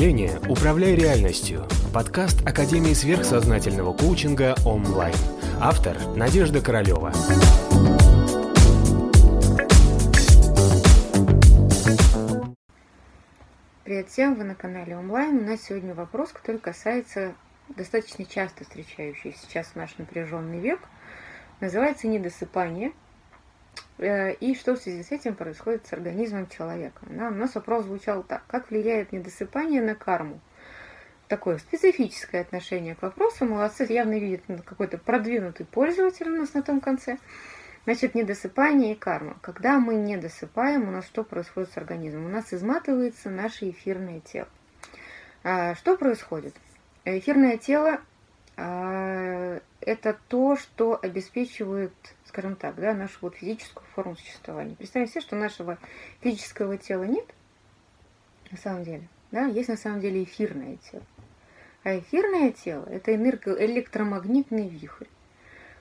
мышления 0.00 0.40
«Управляй 0.48 0.94
реальностью»– 0.94 1.66
подкаст 1.92 2.40
Академии 2.48 2.94
сверхсознательного 2.94 3.92
коучинга 3.92 4.54
онлайн. 4.64 5.14
Автор– 5.60 5.94
Надежда 6.16 6.62
Королева. 6.62 7.12
Привет 13.84 14.08
всем, 14.08 14.36
вы 14.36 14.44
на 14.44 14.54
канале 14.54 14.96
онлайн. 14.96 15.36
У 15.36 15.42
нас 15.42 15.64
сегодня 15.64 15.92
вопрос, 15.92 16.32
который 16.32 16.56
касается 16.56 17.34
достаточно 17.68 18.24
часто 18.24 18.64
встречающийся 18.64 19.38
сейчас 19.46 19.66
в 19.66 19.76
наш 19.76 19.98
напряженный 19.98 20.60
век. 20.60 20.80
Называется 21.60 22.08
недосыпание– 22.08 22.92
и 23.98 24.56
что 24.58 24.74
в 24.74 24.78
связи 24.78 25.02
с 25.02 25.12
этим 25.12 25.34
происходит 25.34 25.86
с 25.86 25.92
организмом 25.92 26.48
человека. 26.48 27.02
Да, 27.10 27.28
у 27.28 27.34
нас 27.34 27.54
вопрос 27.54 27.84
звучал 27.84 28.22
так. 28.22 28.42
Как 28.46 28.70
влияет 28.70 29.12
недосыпание 29.12 29.82
на 29.82 29.94
карму? 29.94 30.40
Такое 31.28 31.58
специфическое 31.58 32.40
отношение 32.40 32.94
к 32.94 33.02
вопросу. 33.02 33.44
Молодцы, 33.44 33.86
явно 33.88 34.18
видит 34.18 34.42
какой-то 34.64 34.98
продвинутый 34.98 35.66
пользователь 35.66 36.28
у 36.30 36.36
нас 36.36 36.54
на 36.54 36.62
том 36.62 36.80
конце. 36.80 37.18
Значит, 37.84 38.14
недосыпание 38.14 38.92
и 38.92 38.98
карма. 38.98 39.38
Когда 39.40 39.78
мы 39.78 39.94
не 39.94 40.16
досыпаем, 40.16 40.88
у 40.88 40.90
нас 40.90 41.06
что 41.06 41.22
происходит 41.22 41.70
с 41.70 41.76
организмом? 41.76 42.26
У 42.26 42.28
нас 42.28 42.52
изматывается 42.52 43.30
наше 43.30 43.70
эфирное 43.70 44.20
тело. 44.20 44.48
А, 45.44 45.74
что 45.74 45.96
происходит? 45.96 46.54
Эфирное 47.04 47.56
тело 47.56 48.00
это 48.60 50.18
то, 50.28 50.56
что 50.56 50.98
обеспечивает 51.00 51.92
скажем 52.30 52.54
так, 52.54 52.76
да, 52.76 52.94
нашу 52.94 53.18
вот 53.22 53.34
физическую 53.34 53.84
форму 53.94 54.16
существования. 54.16 54.76
Представьте 54.76 55.12
себе, 55.12 55.20
что 55.20 55.36
нашего 55.36 55.78
физического 56.20 56.76
тела 56.78 57.02
нет, 57.02 57.26
на 58.52 58.56
самом 58.56 58.84
деле, 58.84 59.08
да, 59.32 59.46
есть 59.46 59.68
на 59.68 59.76
самом 59.76 60.00
деле 60.00 60.22
эфирное 60.22 60.76
тело. 60.90 61.02
А 61.82 61.98
эфирное 61.98 62.52
тело– 62.52 62.86
это 62.90 63.14
электромагнитный 63.14 64.68
вихрь. 64.68 65.06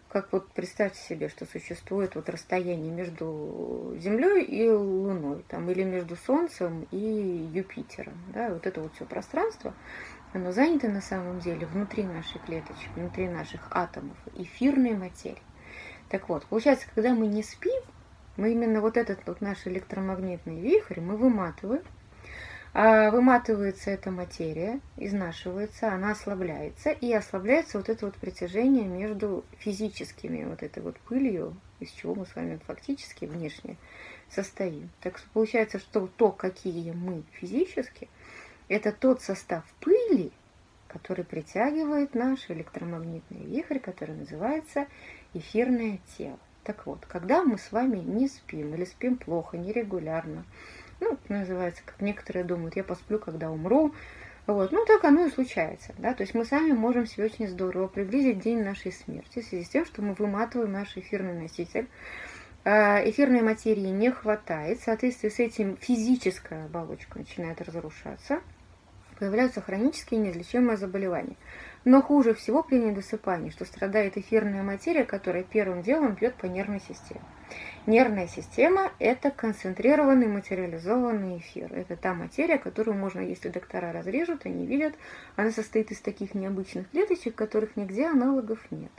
Как 0.08 0.33
вот 0.33 0.49
представьте 0.49 0.99
себе, 0.99 1.30
что 1.30 1.45
существует 1.45 2.16
вот 2.16 2.30
расстояние 2.30 2.91
между 2.91 3.95
Землей 3.99 4.43
и 4.43 4.67
Луной, 4.67 5.43
там, 5.47 5.69
или 5.69 5.83
между 5.83 6.16
Солнцем 6.16 6.88
и 6.89 6.97
Юпитером. 7.53 8.17
Да, 8.33 8.49
вот 8.49 8.66
это 8.66 8.81
вот 8.81 8.91
все 8.95 9.05
пространство, 9.05 9.75
оно 10.33 10.52
занято 10.52 10.88
на 10.88 11.02
самом 11.02 11.39
деле 11.39 11.66
внутри 11.66 12.03
нашей 12.03 12.39
клеточек, 12.39 12.89
внутри 12.95 13.27
наших 13.27 13.67
атомов, 13.72 14.17
эфирной 14.36 14.95
материи. 14.95 15.41
Так 16.09 16.30
вот, 16.30 16.45
получается, 16.45 16.88
когда 16.94 17.13
мы 17.13 17.27
не 17.27 17.44
спим, 17.44 17.81
мы 18.38 18.52
именно 18.52 18.81
вот 18.81 18.97
этот 18.97 19.19
вот 19.25 19.41
наш 19.41 19.66
электромагнитный 19.67 20.59
вихрь 20.59 21.02
мы 21.02 21.17
выматываем, 21.17 21.83
а 22.73 23.09
выматывается 23.09 23.89
эта 23.89 24.11
материя, 24.11 24.80
изнашивается, 24.95 25.91
она 25.91 26.11
ослабляется, 26.11 26.91
и 26.91 27.11
ослабляется 27.11 27.80
вот 27.80 27.89
это 27.89 28.05
вот 28.05 28.16
притяжение 28.16 28.86
между 28.86 29.43
физическими, 29.58 30.45
вот 30.45 30.61
этой 30.61 30.83
вот 30.83 30.99
пылью, 30.99 31.58
из 31.80 31.89
чего 31.89 32.14
мы 32.14 32.25
с 32.25 32.36
вами 32.36 32.59
фактически 32.67 33.25
внешне 33.25 33.77
состоим. 34.30 34.89
Так 35.02 35.17
что 35.17 35.27
получается, 35.33 35.80
что 35.80 36.08
то, 36.08 36.31
какие 36.31 36.91
мы 36.91 37.23
физически, 37.33 38.08
это 38.70 38.92
тот 38.92 39.22
состав 39.22 39.64
пыли, 39.81 40.31
который 40.88 41.25
притягивает 41.25 42.16
наш 42.16 42.50
электромагнитный 42.50 43.45
вихрь, 43.45 43.80
который 43.80 44.16
называется 44.16 44.88
эфирное 45.34 46.00
тело. 46.17 46.39
Так 46.64 46.86
вот, 46.86 47.06
когда 47.08 47.44
мы 47.44 47.58
с 47.58 47.72
вами 47.72 47.98
не 47.98 48.28
спим 48.28 48.73
или 48.76 48.86
спим 48.86 49.17
плохо, 49.17 49.58
нерегулярно, 49.58 50.45
ну, 51.00 51.17
называется, 51.30 51.81
как 51.86 52.00
некоторые 52.02 52.44
думают, 52.44 52.76
я 52.76 52.84
посплю, 52.84 53.20
когда 53.20 53.50
умру, 53.50 53.94
вот, 54.45 54.72
ну, 54.72 54.86
так 54.86 55.04
оно 55.04 55.26
и 55.26 55.30
случается, 55.30 55.94
да, 55.98 56.14
то 56.14 56.23
есть 56.23 56.33
мы 56.33 56.44
сами 56.44 56.72
можем 56.72 57.05
себе 57.05 57.26
очень 57.26 57.48
здорово 57.48 57.88
приблизить 57.88 58.39
день 58.39 58.64
нашей 58.64 58.92
смерти 58.92 59.42
в 59.42 59.45
связи 59.45 59.64
с 59.64 59.70
тем, 59.70 59.86
что 59.86 60.02
мы 60.02 60.14
выматываем 60.14 60.72
наш 60.72 60.98
эфирный 60.98 61.39
носитель, 61.39 61.88
а, 62.66 63.02
эфирной 63.04 63.42
материи 63.42 63.88
не 63.88 64.11
хватает, 64.11 64.80
в 64.80 64.83
соответствии 64.83 65.30
с 65.30 65.39
этим 65.39 65.77
физическая 65.77 66.66
оболочка 66.66 67.20
начинает 67.20 67.61
разрушаться, 67.61 68.42
появляются 69.19 69.61
хронические 69.61 70.19
неизлечимые 70.19 70.77
заболевания. 70.77 71.35
Но 71.85 72.02
хуже 72.02 72.33
всего 72.33 72.63
при 72.63 72.77
недосыпании, 72.77 73.52
что 73.52 73.65
страдает 73.65 74.17
эфирная 74.17 74.63
материя, 74.63 75.03
которая 75.03 75.43
первым 75.43 75.81
делом 75.81 76.13
бьет 76.13 76.35
по 76.35 76.45
нервной 76.45 76.81
системе. 76.81 77.21
Нервная 77.85 78.27
система– 78.27 78.91
это 78.99 79.31
концентрированный 79.31 80.27
материализованный 80.27 81.37
эфир. 81.37 81.73
Это 81.73 81.95
та 81.95 82.13
материя, 82.13 82.57
которую 82.57 82.97
можно, 82.97 83.19
если 83.19 83.49
доктора 83.49 83.91
разрежут, 83.91 84.45
они 84.45 84.65
видят, 84.65 84.93
она 85.36 85.51
состоит 85.51 85.91
из 85.91 85.99
таких 86.01 86.36
необычных 86.36 86.89
клеточек, 86.89 87.36
которых 87.36 87.75
нигде 87.75 88.07
аналогов 88.07 88.59
нет. 88.71 88.91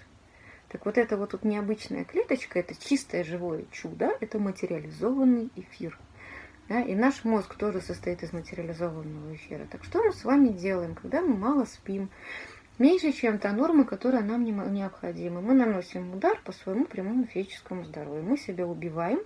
Так 0.68 0.86
вот 0.86 0.98
эта 0.98 1.16
вот 1.16 1.30
тут 1.30 1.44
необычная 1.44 2.04
клеточка, 2.04 2.60
это 2.60 2.74
чистое 2.74 3.24
живое 3.24 3.64
чудо, 3.72 4.16
это 4.20 4.38
материализованный 4.38 5.50
эфир. 5.56 5.98
Да? 6.70 6.80
И 6.80 6.94
наш 6.94 7.24
мозг 7.24 7.56
тоже 7.56 7.82
состоит 7.82 8.22
из 8.22 8.32
материализованного 8.32 9.34
эфира. 9.34 9.66
Так 9.70 9.84
что 9.84 10.02
мы 10.02 10.12
с 10.12 10.24
вами 10.24 10.48
делаем, 10.48 10.94
когда 10.94 11.20
мы 11.20 11.36
мало 11.36 11.66
спим? 11.66 12.08
меньше, 12.78 13.12
чем 13.12 13.38
та 13.38 13.52
норма, 13.52 13.84
которая 13.84 14.22
нам 14.22 14.42
необходима. 14.42 15.42
Мы 15.42 15.52
наносим 15.52 16.14
удар 16.14 16.40
по 16.44 16.52
своему 16.52 16.86
прямому 16.86 17.26
физическому 17.26 17.84
здоровью. 17.84 18.24
Мы 18.24 18.38
себя 18.38 18.66
убиваем 18.66 19.20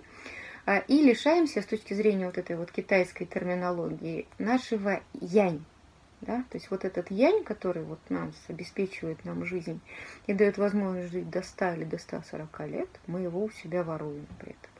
а, 0.65 0.79
и 0.79 1.01
лишаемся 1.01 1.61
с 1.61 1.65
точки 1.65 1.93
зрения 1.93 2.25
вот 2.25 2.37
этой 2.37 2.57
вот 2.57 2.71
китайской 2.71 3.23
терминологии 3.23 4.27
нашего 4.39 4.99
янь. 5.13 5.63
Да? 6.19 6.43
То 6.49 6.57
есть 6.57 6.69
вот 6.69 6.83
этот 6.83 7.11
янь, 7.11 7.43
который 7.43 7.83
вот 7.83 7.99
нам 8.09 8.33
обеспечивает 8.49 9.23
нам 9.23 9.45
жизнь 9.45 9.79
и 10.27 10.33
дает 10.33 10.57
возможность 10.57 11.13
жить 11.13 11.29
до 11.29 11.41
100 11.41 11.73
или 11.75 11.83
до 11.85 11.97
140 11.97 12.59
лет, 12.67 12.89
мы 13.07 13.21
его 13.21 13.41
у 13.41 13.49
себя 13.51 13.83
воруем 13.83 14.27
при 14.39 14.49
этом. 14.49 14.74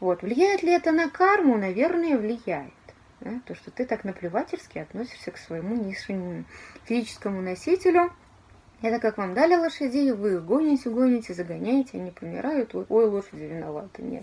Вот. 0.00 0.22
Влияет 0.22 0.62
ли 0.62 0.72
это 0.72 0.92
на 0.92 1.08
карму? 1.08 1.56
Наверное, 1.56 2.16
влияет. 2.16 2.72
Да? 3.20 3.40
То, 3.46 3.54
что 3.54 3.70
ты 3.70 3.84
так 3.84 4.04
наплевательски 4.04 4.78
относишься 4.78 5.30
к 5.30 5.38
своему 5.38 5.74
низшему 5.76 6.44
физическому 6.84 7.40
носителю. 7.40 8.12
Это 8.80 9.00
как 9.00 9.18
вам 9.18 9.34
дали 9.34 9.56
лошадей, 9.56 10.12
вы 10.12 10.34
их 10.34 10.44
гоните, 10.44 10.88
гоните, 10.88 11.34
загоняете, 11.34 11.98
они 11.98 12.12
помирают, 12.12 12.76
ой, 12.76 12.86
ой 12.88 13.06
лошади 13.06 13.42
виноваты, 13.42 14.02
нет. 14.02 14.22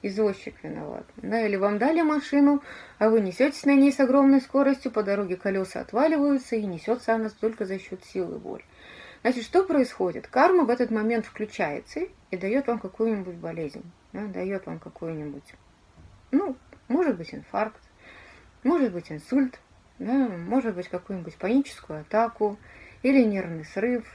Извозчик 0.00 0.54
виноват. 0.62 1.04
Да, 1.18 1.46
или 1.46 1.56
вам 1.56 1.76
дали 1.76 2.00
машину, 2.00 2.62
а 2.98 3.10
вы 3.10 3.20
несетесь 3.20 3.66
на 3.66 3.74
ней 3.74 3.92
с 3.92 4.00
огромной 4.00 4.40
скоростью, 4.40 4.90
по 4.90 5.02
дороге 5.02 5.36
колеса 5.36 5.80
отваливаются, 5.80 6.56
и 6.56 6.64
несется 6.64 7.14
она 7.14 7.28
только 7.28 7.66
за 7.66 7.78
счет 7.78 8.02
силы 8.06 8.38
воли. 8.38 8.64
Значит, 9.22 9.44
что 9.44 9.64
происходит? 9.64 10.26
Карма 10.26 10.64
в 10.64 10.70
этот 10.70 10.90
момент 10.90 11.26
включается 11.26 12.00
и 12.30 12.36
дает 12.36 12.66
вам 12.66 12.78
какую-нибудь 12.78 13.36
болезнь, 13.36 13.84
да, 14.12 14.26
дает 14.26 14.66
вам 14.66 14.78
какой-нибудь, 14.78 15.54
ну, 16.30 16.56
может 16.88 17.16
быть, 17.16 17.34
инфаркт, 17.34 17.82
может 18.62 18.92
быть 18.92 19.12
инсульт, 19.12 19.60
да, 19.98 20.28
может 20.28 20.74
быть 20.74 20.88
какую-нибудь 20.88 21.36
паническую 21.36 22.00
атаку 22.00 22.58
или 23.02 23.22
нервный 23.22 23.66
срыв, 23.66 24.06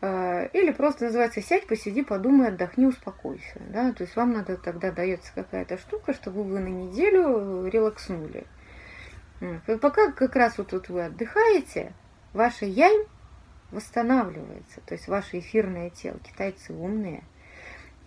э, 0.00 0.48
или 0.54 0.70
просто 0.72 1.06
называется 1.06 1.42
сядь, 1.42 1.66
посиди, 1.66 2.02
подумай, 2.02 2.48
отдохни, 2.48 2.86
успокойся. 2.86 3.60
Да? 3.70 3.92
То 3.92 4.04
есть 4.04 4.16
вам 4.16 4.32
надо 4.32 4.56
тогда 4.56 4.90
дается 4.90 5.30
какая-то 5.34 5.76
штука, 5.76 6.14
чтобы 6.14 6.42
вы 6.44 6.60
на 6.60 6.68
неделю 6.68 7.66
релакснули. 7.66 8.46
И 9.40 9.76
пока 9.76 10.10
как 10.12 10.34
раз 10.34 10.58
вот 10.58 10.68
тут 10.68 10.88
вы 10.88 11.04
отдыхаете, 11.04 11.92
ваша 12.32 12.64
янь 12.64 13.06
восстанавливается, 13.70 14.80
то 14.86 14.94
есть 14.94 15.08
ваше 15.08 15.40
эфирное 15.40 15.90
тело. 15.90 16.18
Китайцы 16.20 16.72
умные– 16.72 17.22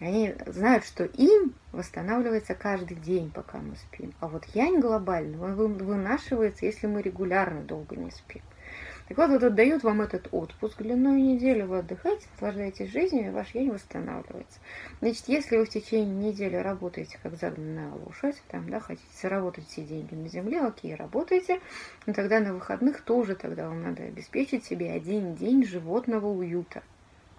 они 0.01 0.33
знают, 0.47 0.83
что 0.83 1.03
им 1.03 1.53
восстанавливается 1.71 2.55
каждый 2.55 2.97
день, 2.97 3.29
пока 3.29 3.59
мы 3.59 3.75
спим. 3.75 4.15
А 4.19 4.27
вот 4.27 4.45
янь 4.55 4.79
глобально, 4.79 5.43
он 5.43 5.77
вынашивается, 5.77 6.65
если 6.65 6.87
мы 6.87 7.03
регулярно 7.03 7.61
долго 7.61 7.95
не 7.95 8.09
спим. 8.09 8.41
Так 9.11 9.17
вот, 9.17 9.41
вот 9.41 9.55
дают 9.55 9.83
вам 9.83 9.99
этот 9.99 10.29
отпуск 10.31 10.77
длиной 10.77 11.21
недели, 11.21 11.63
вы 11.63 11.79
отдыхаете, 11.79 12.25
наслаждаетесь 12.31 12.93
жизнью, 12.93 13.27
и 13.27 13.29
ваш 13.29 13.53
янь 13.53 13.69
восстанавливается. 13.69 14.61
Значит, 15.01 15.25
если 15.27 15.57
вы 15.57 15.65
в 15.65 15.69
течение 15.69 16.29
недели 16.29 16.55
работаете 16.55 17.19
как 17.21 17.35
заданная 17.35 17.91
лошадь, 17.91 18.41
там, 18.47 18.69
да, 18.69 18.79
хотите 18.79 19.09
заработать 19.21 19.67
все 19.67 19.81
деньги 19.81 20.15
на 20.15 20.29
земле, 20.29 20.61
окей, 20.61 20.95
работаете, 20.95 21.59
но 22.05 22.13
тогда 22.13 22.39
на 22.39 22.53
выходных 22.53 23.01
тоже 23.01 23.35
тогда 23.35 23.67
вам 23.67 23.83
надо 23.83 24.03
обеспечить 24.03 24.63
себе 24.63 24.93
один 24.93 25.35
день 25.35 25.65
животного 25.65 26.27
уюта. 26.27 26.81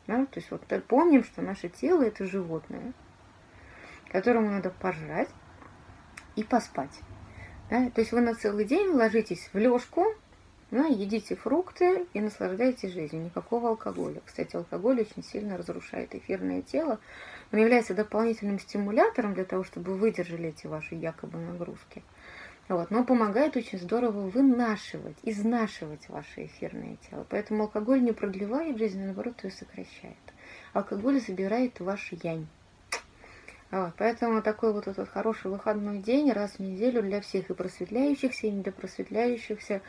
Да? 0.07 0.27
То 0.27 0.41
есть 0.41 0.51
вот 0.51 0.67
помним, 0.89 1.25
что 1.25 1.41
наше 1.41 1.71
тело 1.71 2.03
это 2.03 2.27
животное, 2.27 2.93
которому 4.11 4.51
надо 4.51 4.69
пожрать 4.69 5.31
и 6.37 6.45
поспать. 6.45 7.01
Да? 7.71 7.89
То 7.89 8.03
есть 8.03 8.13
вы 8.13 8.21
на 8.21 8.35
целый 8.35 8.67
день 8.67 8.89
ложитесь 8.89 9.49
в 9.55 9.57
лёжку, 9.57 10.15
да, 10.73 10.87
едите 10.87 11.37
фрукты 11.37 12.07
и 12.15 12.21
наслаждаетесь 12.21 12.93
жизнью. 12.93 13.25
Никакого 13.25 13.69
алкоголя. 13.69 14.23
Кстати, 14.25 14.57
алкоголь 14.57 15.03
очень 15.03 15.23
сильно 15.23 15.59
разрушает 15.59 16.15
эфирное 16.15 16.63
тело. 16.63 16.99
Он 17.53 17.59
является 17.59 17.93
дополнительным 17.93 18.59
стимулятором 18.59 19.35
для 19.35 19.45
того, 19.45 19.65
чтобы 19.65 19.93
вы 19.93 19.99
выдержали 19.99 20.49
эти 20.49 20.67
ваши 20.67 20.95
якобы 20.95 21.39
нагрузки. 21.39 22.03
Вот, 22.71 22.91
но 22.91 23.05
помогает 23.05 23.55
очень 23.55 23.79
здорово 23.79 24.31
вынашивать, 24.31 25.19
изнашивать 25.23 26.09
ваше 26.09 26.47
эфирное 26.47 26.97
тело. 27.11 27.27
Поэтому 27.29 27.65
алкоголь 27.65 28.03
не 28.03 28.13
продлевает 28.13 28.79
жизнь, 28.79 29.03
а 29.03 29.05
наоборот 29.05 29.45
ее 29.45 29.51
сокращает. 29.51 30.17
Алкоголь 30.73 31.21
забирает 31.21 31.81
ваш 31.81 32.13
янь. 32.13 32.47
Вот, 33.71 33.93
поэтому 33.99 34.41
такой 34.41 34.73
вот 34.73 34.87
этот 34.87 35.09
хороший 35.11 35.51
выходной 35.51 35.99
день 35.99 36.33
раз 36.33 36.53
в 36.53 36.61
неделю 36.61 37.03
для 37.03 37.21
всех 37.21 37.51
и 37.51 37.55
просветляющихся, 37.55 38.47
и 38.47 38.51
не 38.51 38.63
для 38.63 38.73
просветляющихся 38.73 39.83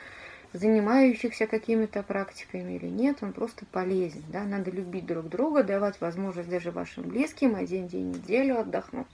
занимающихся 0.53 1.47
какими-то 1.47 2.03
практиками 2.03 2.73
или 2.73 2.87
нет, 2.87 3.17
он 3.21 3.33
просто 3.33 3.65
полезен. 3.65 4.23
Да? 4.29 4.43
Надо 4.43 4.71
любить 4.71 5.05
друг 5.05 5.27
друга, 5.27 5.63
давать 5.63 5.99
возможность 5.99 6.49
даже 6.49 6.71
вашим 6.71 7.03
близким 7.03 7.55
один 7.55 7.87
день 7.87 8.13
в 8.13 8.17
неделю 8.17 8.59
отдохнуть. 8.59 9.07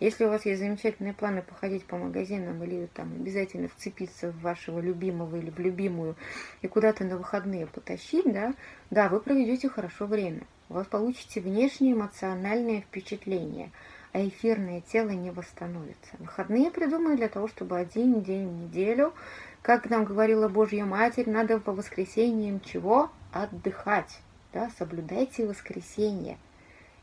Если 0.00 0.24
у 0.24 0.30
вас 0.30 0.46
есть 0.46 0.60
замечательные 0.60 1.12
планы 1.12 1.42
походить 1.42 1.84
по 1.84 1.96
магазинам 1.96 2.62
или 2.64 2.88
там 2.94 3.12
обязательно 3.12 3.68
вцепиться 3.68 4.32
в 4.32 4.40
вашего 4.40 4.80
любимого 4.80 5.36
или 5.36 5.50
в 5.50 5.58
любимую 5.58 6.16
и 6.62 6.68
куда-то 6.68 7.04
на 7.04 7.18
выходные 7.18 7.66
потащить, 7.66 8.32
да, 8.32 8.54
да, 8.90 9.08
вы 9.08 9.20
проведете 9.20 9.68
хорошо 9.68 10.06
время. 10.06 10.42
Вас 10.68 10.86
получите 10.86 11.40
внешнее 11.40 11.92
эмоциональное 11.92 12.80
впечатление– 12.80 13.70
а 14.16 14.26
эфирное 14.26 14.80
тело 14.80 15.10
не 15.10 15.30
восстановится. 15.30 16.16
Выходные 16.18 16.70
придуманы 16.70 17.18
для 17.18 17.28
того, 17.28 17.48
чтобы 17.48 17.76
один 17.76 18.22
день 18.22 18.48
в 18.48 18.52
неделю 18.62 19.12
как 19.66 19.90
нам 19.90 20.04
говорила 20.04 20.46
Божья 20.46 20.84
Матерь, 20.84 21.28
надо 21.28 21.58
по 21.58 21.72
воскресеньям 21.72 22.60
чего? 22.60 23.10
Отдыхать. 23.32 24.20
Да? 24.52 24.70
Соблюдайте 24.78 25.44
воскресенье. 25.44 26.38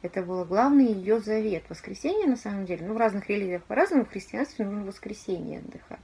Это 0.02 0.22
был 0.22 0.46
главный 0.46 0.86
ее 0.86 1.20
завет. 1.20 1.64
Воскресенье, 1.68 2.26
на 2.26 2.38
самом 2.38 2.66
деле, 2.66 2.88
ну, 2.88 2.94
в 2.94 2.98
разных 2.98 3.28
религиях 3.28 3.66
по-разному, 3.66 4.06
в 4.06 4.12
христианстве 4.12 4.64
нужно 4.64 4.86
воскресенье 4.86 5.60
отдыхать. 5.60 6.00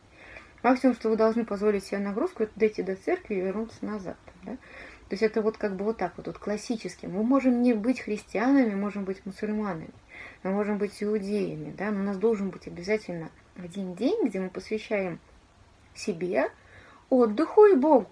Максимум, 0.61 0.95
что 0.95 1.07
вы 1.07 1.15
должны 1.15 1.45
позволить 1.45 1.85
себе 1.85 1.99
нагрузку, 1.99 2.43
это 2.43 2.51
дойти 2.57 2.83
до 2.83 2.97
церкви 2.97 3.35
и 3.35 3.41
вернуться 3.41 3.85
назад. 3.85 4.17
Да? 4.43 4.51
То 4.51 5.11
есть 5.11 5.23
это 5.23 5.41
вот 5.41 5.55
как 5.55 5.77
бы 5.77 5.85
вот 5.85 5.95
так 5.95 6.11
вот, 6.17 6.27
вот 6.27 6.39
классически. 6.39 7.05
Мы 7.05 7.23
можем 7.23 7.61
не 7.61 7.71
быть 7.71 8.01
христианами, 8.01 8.75
можем 8.75 9.05
быть 9.05 9.25
мусульманами, 9.25 9.91
мы 10.43 10.51
можем 10.51 10.77
быть 10.77 11.01
иудеями, 11.01 11.73
да, 11.77 11.89
но 11.89 12.01
у 12.01 12.03
нас 12.03 12.17
должен 12.17 12.49
быть 12.49 12.67
обязательно 12.67 13.29
один 13.55 13.95
день, 13.95 14.27
где 14.27 14.41
мы 14.41 14.49
посвящаем 14.49 15.21
себе, 15.99 16.51
отдыху 17.09 17.65
и 17.65 17.75
Богу. 17.75 18.09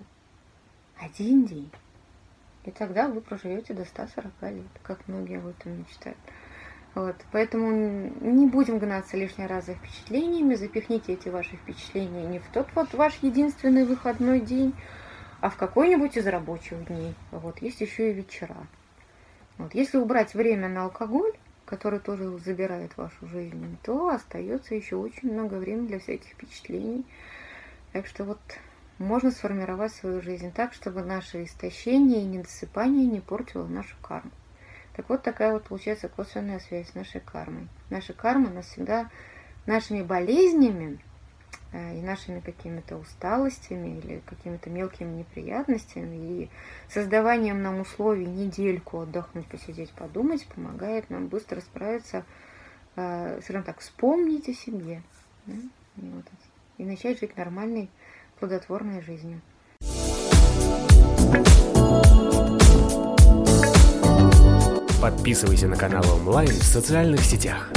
Один 0.99 1.45
день. 1.45 1.71
И 2.65 2.71
тогда 2.71 3.07
вы 3.07 3.21
проживете 3.21 3.73
до 3.73 3.85
140 3.85 4.31
лет, 4.41 4.65
как 4.83 5.07
многие 5.07 5.37
об 5.37 5.47
этом 5.47 5.79
мечтают. 5.79 6.17
Вот, 6.95 7.15
поэтому 7.31 7.71
не 8.21 8.47
будем 8.47 8.79
гнаться 8.79 9.17
лишний 9.17 9.45
раз 9.45 9.67
за 9.67 9.75
впечатлениями, 9.75 10.55
запихните 10.55 11.13
эти 11.13 11.29
ваши 11.29 11.55
впечатления 11.55 12.25
не 12.25 12.39
в 12.39 12.47
тот 12.51 12.67
вот 12.73 12.93
ваш 12.93 13.19
единственный 13.21 13.85
выходной 13.85 14.39
день, 14.39 14.73
а 15.39 15.51
в 15.51 15.57
какой-нибудь 15.57 16.17
из 16.17 16.25
рабочих 16.25 16.87
дней. 16.87 17.13
Вот, 17.31 17.61
есть 17.61 17.81
еще 17.81 18.09
и 18.09 18.13
вечера. 18.13 18.57
Вот, 19.59 19.75
если 19.75 19.97
убрать 19.97 20.33
время 20.33 20.69
на 20.69 20.85
алкоголь, 20.85 21.33
который 21.65 21.99
тоже 21.99 22.35
забирает 22.39 22.97
вашу 22.97 23.27
жизнь, 23.27 23.77
то 23.83 24.09
остается 24.09 24.73
еще 24.73 24.95
очень 24.95 25.31
много 25.31 25.55
времени 25.55 25.87
для 25.87 25.99
всяких 25.99 26.31
впечатлений, 26.31 27.05
так 27.93 28.07
что 28.07 28.23
вот 28.23 28.39
можно 28.99 29.31
сформировать 29.31 29.93
свою 29.93 30.21
жизнь 30.21 30.51
так, 30.51 30.73
чтобы 30.73 31.03
наше 31.03 31.43
истощение 31.43 32.21
и 32.21 32.25
недосыпание 32.25 33.05
не 33.05 33.19
портило 33.19 33.67
нашу 33.67 33.95
карму. 34.01 34.31
Так 34.95 35.09
вот 35.09 35.21
такая 35.21 35.53
вот 35.53 35.65
получается 35.65 36.09
косвенная 36.09 36.59
связь 36.59 36.89
с 36.89 36.95
нашей 36.95 37.21
кармой. 37.21 37.67
Наша 37.91 38.13
карма 38.13 38.49
нас 38.49 38.65
всегда 38.65 39.11
нашими 39.67 40.01
болезнями 40.01 40.99
э, 41.71 41.99
и 41.99 42.01
нашими 42.01 42.39
какими-то 42.39 42.97
усталостями 42.97 43.99
или 43.99 44.23
какими-то 44.25 44.71
мелкими 44.71 45.19
неприятностями 45.19 46.15
и 46.15 46.49
создаванием 46.89 47.61
нам 47.61 47.81
условий 47.81 48.25
недельку 48.25 49.01
отдохнуть, 49.01 49.45
посидеть, 49.45 49.91
подумать, 49.91 50.47
помогает 50.47 51.11
нам 51.11 51.27
быстро 51.27 51.59
справиться, 51.61 52.25
э, 52.95 53.39
скажем 53.43 53.61
так, 53.61 53.79
вспомнить 53.79 54.49
о 54.49 54.53
себе. 54.53 55.03
Да? 55.45 55.53
И 55.53 56.09
вот 56.09 56.25
и 56.77 56.83
начать 56.83 57.19
жить 57.19 57.35
нормальной, 57.37 57.89
плодотворной 58.39 59.01
жизнью. 59.01 59.41
Подписывайся 65.01 65.67
на 65.67 65.75
канал 65.75 66.03
онлайн 66.15 66.49
в 66.49 66.63
социальных 66.63 67.21
сетях. 67.21 67.71